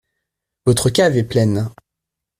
Votre 0.65 0.89
cave 0.89 1.15
est 1.17 1.23
pleine. 1.23 1.69